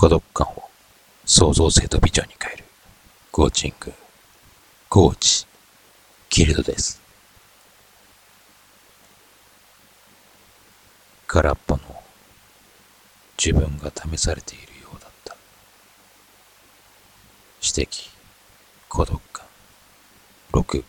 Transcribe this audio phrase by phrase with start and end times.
[0.00, 0.62] 孤独感を
[1.26, 2.64] 創造性とビジョンに変える。
[3.30, 3.92] コーチング、
[4.88, 5.46] コーチ、
[6.30, 7.02] ギルドです。
[11.26, 11.82] 空っぽの
[13.36, 15.36] 自分が試されているようだった。
[17.62, 18.08] 指摘、
[18.88, 19.44] 孤独感、
[20.54, 20.82] 6、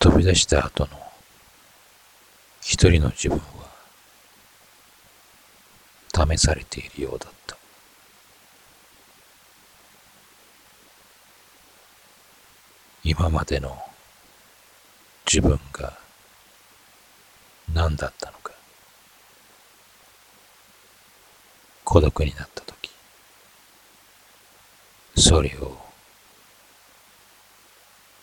[0.00, 1.01] 飛び出した後の
[2.62, 3.44] 一人の自分は
[6.26, 7.56] 試されているようだった。
[13.02, 13.76] 今までの
[15.26, 15.98] 自分が
[17.74, 18.52] 何だったのか。
[21.84, 22.90] 孤独になったとき、
[25.20, 25.76] それを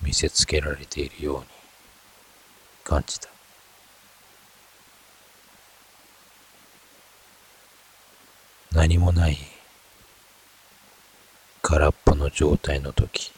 [0.00, 1.46] 見せつけられているように
[2.82, 3.28] 感じた。
[8.74, 9.36] 何もない
[11.60, 13.30] 空っぽの状態の時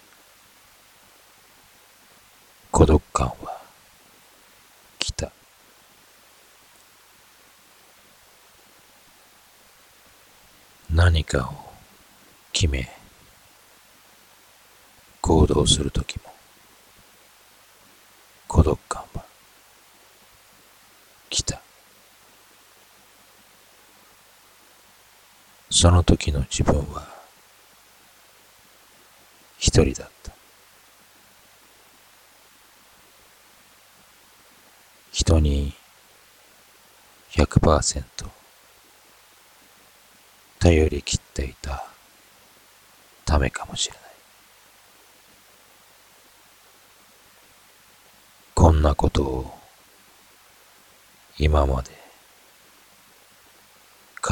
[2.70, 3.60] 孤独感は
[4.98, 5.30] 来た。
[10.90, 11.52] 何かを
[12.52, 12.88] 決め
[15.20, 16.32] 行動する時も
[18.46, 19.24] 孤独感は
[21.28, 21.60] 来た
[25.75, 27.05] その時の自分は
[29.58, 30.30] 一人だった。
[35.11, 35.75] 人に
[37.33, 38.05] 100%
[40.61, 41.84] 頼り切っていた
[43.25, 44.02] ためかもしれない。
[48.55, 49.58] こんなことを
[51.36, 52.03] 今まで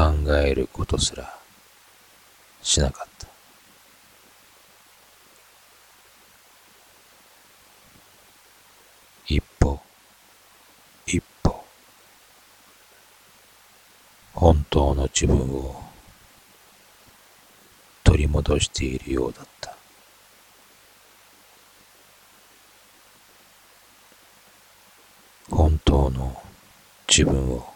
[0.02, 1.32] 考えることすら
[2.60, 3.28] しなかった。
[9.28, 9.80] 一歩、
[11.06, 11.64] 一歩、
[14.34, 15.84] 本当の自分を
[18.02, 19.76] 取り戻しているようだった。
[25.48, 26.42] 本当の
[27.08, 27.71] 自分を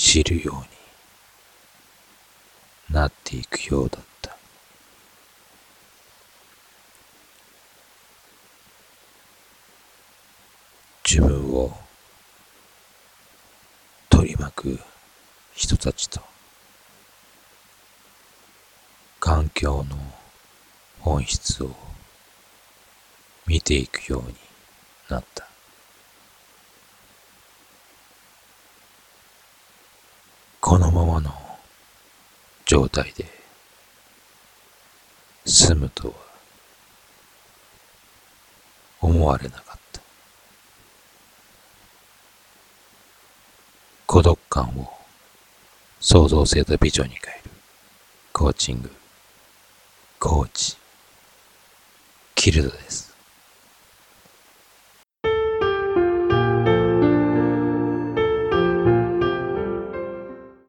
[0.00, 0.56] 知るよう
[2.92, 4.36] になっていくようだった。
[11.04, 11.76] 自分を
[14.08, 14.78] 取り巻く
[15.56, 16.20] 人たちと
[19.18, 19.96] 環境の
[21.00, 21.74] 本質を
[23.48, 24.34] 見ていくように
[25.08, 25.47] なった。
[30.68, 31.32] このままの
[32.66, 33.24] 状態で
[35.46, 36.14] 済むとは
[39.00, 40.02] 思われなかった。
[44.04, 44.92] 孤独感を
[46.00, 47.50] 創造性とビジョンに変える
[48.34, 48.92] コーチング、
[50.18, 50.76] コーチ、
[52.34, 53.07] キルドです。